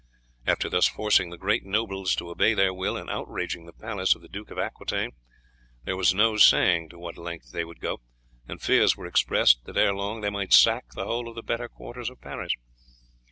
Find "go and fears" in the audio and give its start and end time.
7.79-8.97